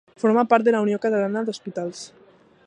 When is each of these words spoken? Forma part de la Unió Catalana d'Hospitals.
Forma 0.21 0.43
part 0.53 0.65
de 0.67 0.73
la 0.75 0.79
Unió 0.85 0.99
Catalana 1.03 1.45
d'Hospitals. 1.51 2.05